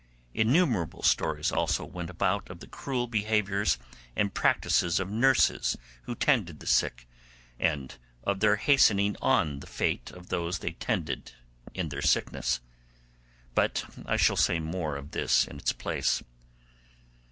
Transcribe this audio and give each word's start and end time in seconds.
Innumerable 0.33 1.03
stories 1.03 1.51
also 1.51 1.85
went 1.85 2.09
about 2.09 2.49
of 2.49 2.59
the 2.59 2.65
cruel 2.65 3.05
behaviours 3.05 3.77
and 4.15 4.33
practices 4.33 4.99
of 4.99 5.11
nurses 5.11 5.77
who 6.05 6.15
tended 6.15 6.59
the 6.59 6.65
sick, 6.65 7.07
and 7.59 7.95
of 8.23 8.39
their 8.39 8.55
hastening 8.55 9.15
on 9.21 9.59
the 9.59 9.67
fate 9.67 10.09
of 10.09 10.29
those 10.29 10.57
they 10.57 10.71
tended 10.71 11.33
in 11.75 11.89
their 11.89 12.01
sickness. 12.01 12.61
But 13.53 13.85
I 14.07 14.17
shall 14.17 14.37
say 14.37 14.59
more 14.59 14.95
of 14.95 15.11
this 15.11 15.45
in 15.47 15.57
its 15.59 15.71
place. 15.71 16.23